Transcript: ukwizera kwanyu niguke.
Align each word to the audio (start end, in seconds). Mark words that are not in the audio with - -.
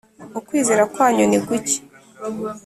ukwizera 0.39 0.83
kwanyu 0.93 1.23
niguke. 1.29 1.77